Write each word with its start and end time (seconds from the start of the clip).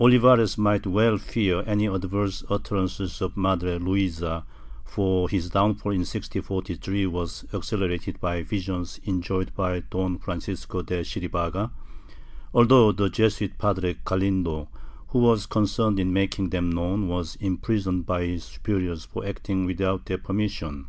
Olivares 0.00 0.56
might 0.56 0.86
well 0.86 1.18
fear 1.18 1.64
any 1.66 1.86
adverse 1.86 2.44
utterances 2.48 3.20
of 3.20 3.36
Madre 3.36 3.76
Luisa, 3.80 4.46
for 4.84 5.28
his 5.28 5.50
downfall, 5.50 5.90
in 5.90 5.98
1643, 6.02 7.06
was 7.08 7.44
accelerated 7.52 8.20
by 8.20 8.44
visions 8.44 9.00
enjoyed 9.02 9.52
by 9.56 9.80
Don 9.80 10.16
Francisco 10.18 10.80
de 10.82 11.02
Chiribaga, 11.02 11.72
although 12.52 12.92
the 12.92 13.08
Jesuit 13.10 13.58
Padre 13.58 13.96
Galindo, 14.04 14.68
who 15.08 15.18
was 15.18 15.44
concerned 15.44 15.98
in 15.98 16.12
making 16.12 16.50
them 16.50 16.70
known, 16.70 17.08
was 17.08 17.34
imprisoned 17.40 18.06
by 18.06 18.22
his 18.26 18.44
superiors 18.44 19.04
for 19.06 19.26
acting 19.26 19.66
without 19.66 20.06
their 20.06 20.18
permission. 20.18 20.86